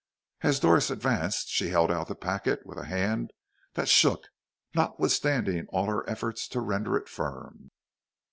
[0.41, 3.33] As Doris advanced she held out the packet with a hand
[3.75, 4.29] that shook
[4.73, 7.69] notwithstanding all her efforts to render it firm.